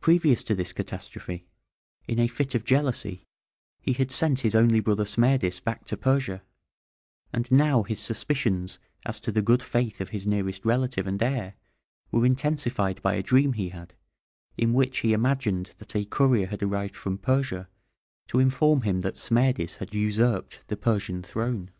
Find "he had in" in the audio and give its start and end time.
13.52-14.72